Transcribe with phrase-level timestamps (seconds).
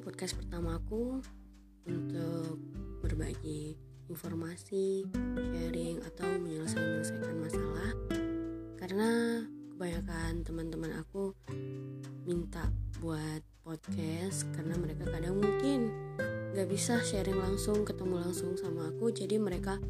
[0.00, 1.22] podcast pertama aku
[1.86, 2.58] untuk
[3.04, 3.76] berbagi
[4.10, 5.04] informasi,
[5.34, 7.90] sharing atau menyelesaikan masalah.
[8.80, 9.42] Karena
[9.74, 11.36] kebanyakan teman-teman aku
[12.26, 12.68] minta
[12.98, 15.92] buat podcast karena mereka kadang mungkin
[16.54, 19.80] gak bisa sharing langsung, ketemu langsung sama aku, jadi mereka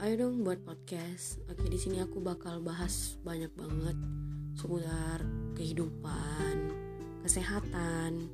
[0.00, 1.40] ayo dong buat podcast.
[1.48, 3.96] Oke di sini aku bakal bahas banyak banget
[4.56, 5.24] seputar
[5.56, 6.54] kehidupan,
[7.24, 8.28] kesehatan,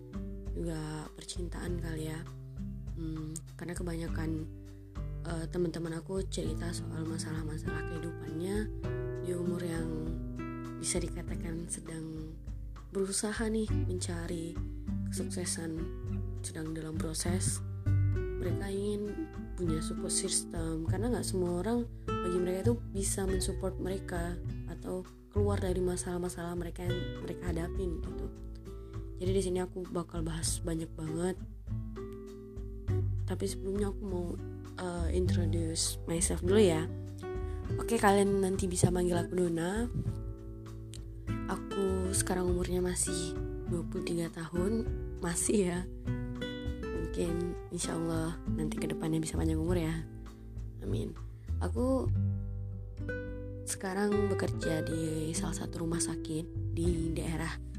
[0.56, 2.20] juga percintaan kali ya.
[2.96, 4.48] Hmm, karena kebanyakan
[5.28, 8.56] uh, teman-teman aku cerita soal masalah-masalah kehidupannya
[9.20, 9.88] di umur yang
[10.80, 12.32] bisa dikatakan sedang
[12.94, 14.56] berusaha nih mencari
[15.12, 15.76] kesuksesan
[16.40, 17.60] sedang dalam proses
[18.38, 19.26] mereka ingin
[19.58, 24.38] punya support system karena nggak semua orang bagi mereka itu bisa mensupport mereka
[24.70, 25.02] atau
[25.34, 26.96] keluar dari masalah-masalah mereka yang
[27.26, 28.26] mereka hadapin gitu
[29.16, 31.36] jadi di sini aku bakal bahas banyak banget.
[33.26, 34.26] Tapi sebelumnya aku mau
[34.76, 36.84] uh, introduce myself dulu ya.
[37.80, 39.88] Oke kalian nanti bisa manggil aku Dona.
[41.48, 43.32] Aku sekarang umurnya masih
[43.72, 44.72] 23 tahun.
[45.24, 45.78] Masih ya.
[46.84, 49.96] Mungkin insya Allah nanti ke depannya bisa panjang umur ya.
[50.84, 51.16] Amin.
[51.64, 52.12] Aku
[53.66, 57.75] sekarang bekerja di salah satu rumah sakit di daerah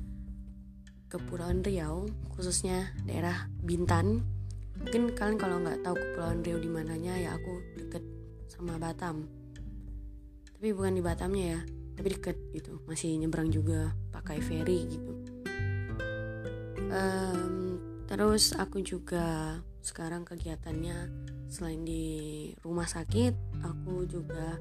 [1.08, 4.24] Kepulauan Riau khususnya daerah Bintan.
[4.78, 8.04] Mungkin kalian kalau nggak tahu Kepulauan Riau di mananya ya aku deket
[8.52, 9.26] sama Batam.
[10.54, 11.62] Tapi bukan di Batamnya ya
[11.98, 12.84] tapi deket gitu.
[12.86, 15.14] Masih nyebrang juga pakai ferry gitu.
[16.88, 17.68] Um,
[18.08, 21.12] Terus aku juga sekarang kegiatannya
[21.52, 22.06] selain di
[22.64, 23.36] rumah sakit,
[23.68, 24.56] aku juga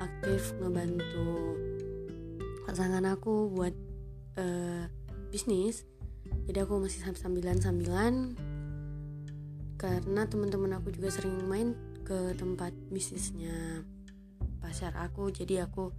[0.00, 1.56] aktif ngebantu
[2.64, 3.74] pasangan aku buat
[4.40, 4.88] uh,
[5.28, 5.84] bisnis.
[6.48, 8.36] Jadi aku masih sambilan-sambilan
[9.78, 13.84] karena teman-teman aku juga sering main ke tempat bisnisnya
[14.60, 15.30] pasar aku.
[15.30, 15.92] Jadi aku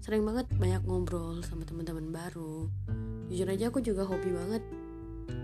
[0.00, 2.70] sering banget banyak ngobrol sama teman-teman baru.
[3.30, 4.62] Jujur aja aku juga hobi banget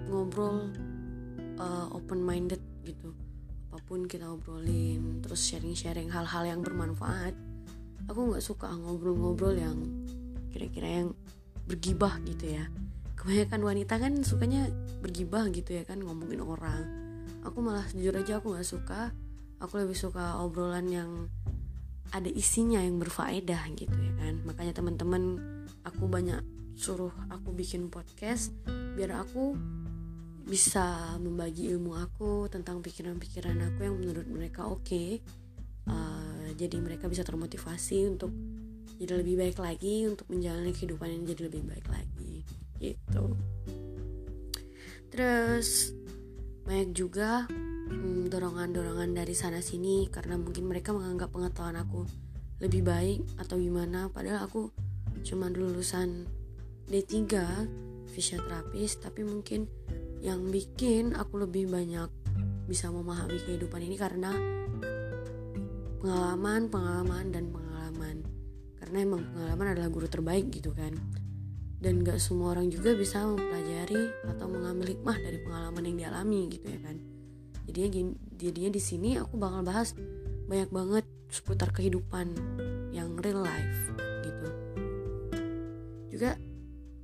[0.06, 0.70] ngobrol
[1.58, 3.12] uh, open minded gitu
[3.66, 7.34] apa pun kita obrolin terus sharing-sharing hal-hal yang bermanfaat
[8.06, 9.76] aku nggak suka ngobrol-ngobrol yang
[10.54, 11.08] kira-kira yang
[11.66, 12.64] bergibah gitu ya
[13.16, 14.68] kebanyakan wanita kan sukanya
[15.00, 16.84] bergibah gitu ya kan ngomongin orang.
[17.42, 19.10] Aku malah jujur aja aku nggak suka.
[19.58, 21.10] Aku lebih suka obrolan yang
[22.12, 24.44] ada isinya yang berfaedah gitu ya kan.
[24.44, 25.40] Makanya teman-teman
[25.82, 26.44] aku banyak
[26.76, 28.52] suruh aku bikin podcast
[28.94, 29.56] biar aku
[30.46, 34.84] bisa membagi ilmu aku tentang pikiran-pikiran aku yang menurut mereka oke.
[34.86, 35.18] Okay.
[35.90, 38.30] uh, jadi mereka bisa termotivasi untuk
[38.96, 42.15] jadi lebih baik lagi untuk menjalani kehidupan yang jadi lebih baik lagi
[42.80, 43.36] gitu
[45.10, 45.94] terus
[46.66, 47.46] banyak juga
[47.88, 52.04] hmm, dorongan-dorongan dari sana sini karena mungkin mereka menganggap pengetahuan aku
[52.58, 54.72] lebih baik atau gimana padahal aku
[55.22, 56.26] cuma lulusan
[56.90, 57.14] D3
[58.10, 59.68] fisioterapis tapi mungkin
[60.24, 62.08] yang bikin aku lebih banyak
[62.66, 64.34] bisa memahami kehidupan ini karena
[66.06, 68.16] pengalaman, pengalaman dan pengalaman.
[68.78, 70.94] Karena emang pengalaman adalah guru terbaik gitu kan.
[71.76, 74.00] Dan gak semua orang juga bisa mempelajari
[74.32, 76.96] atau mengambil hikmah dari pengalaman yang dialami gitu ya kan.
[77.68, 79.92] Jadinya jadinya di sini aku bakal bahas
[80.46, 82.32] banyak banget seputar kehidupan
[82.94, 83.80] yang real life
[84.24, 84.48] gitu.
[86.08, 86.38] Juga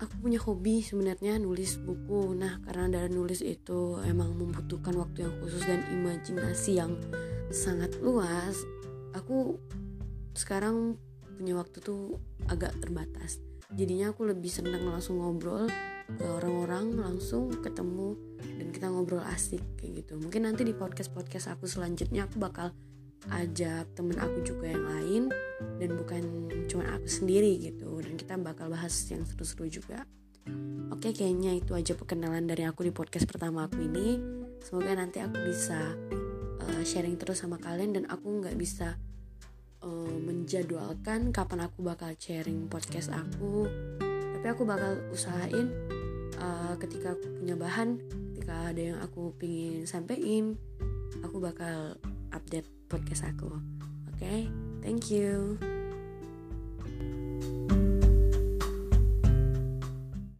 [0.02, 5.34] aku punya hobi sebenarnya nulis buku nah karena dari nulis itu emang membutuhkan waktu yang
[5.38, 6.98] khusus dan imajinasi yang
[7.54, 8.58] sangat luas
[9.14, 9.62] aku
[10.34, 10.98] sekarang
[11.38, 12.18] punya waktu tuh
[12.50, 13.38] agak terbatas
[13.72, 15.68] jadinya aku lebih senang langsung ngobrol
[16.12, 18.18] ke orang-orang langsung ketemu
[18.58, 20.20] dan kita ngobrol asik kayak gitu.
[20.20, 22.74] Mungkin nanti di podcast podcast aku selanjutnya aku bakal
[23.30, 25.22] ajak temen aku juga yang lain
[25.78, 26.22] dan bukan
[26.66, 28.02] cuma aku sendiri gitu.
[28.02, 30.04] Dan kita bakal bahas yang seru-seru juga.
[30.92, 34.18] Oke kayaknya itu aja perkenalan dari aku di podcast pertama aku ini.
[34.60, 35.96] Semoga nanti aku bisa
[36.60, 38.98] uh, sharing terus sama kalian dan aku nggak bisa
[39.82, 43.66] uh, menjadwalkan kapan aku bakal sharing podcast aku
[44.38, 45.70] tapi aku bakal usahain
[46.40, 47.98] uh, ketika aku punya bahan
[48.34, 50.58] ketika ada yang aku pingin sampein
[51.20, 51.94] aku bakal
[52.32, 53.52] update podcast aku.
[54.12, 54.40] Oke, okay?
[54.84, 55.56] thank you.